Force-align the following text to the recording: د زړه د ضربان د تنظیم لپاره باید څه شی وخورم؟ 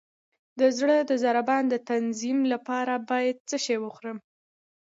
د 0.59 0.61
زړه 0.77 0.97
د 1.09 1.11
ضربان 1.23 1.63
د 1.69 1.75
تنظیم 1.91 2.39
لپاره 2.53 2.93
باید 3.09 3.37
څه 3.49 3.57
شی 3.65 3.77
وخورم؟ 3.83 4.17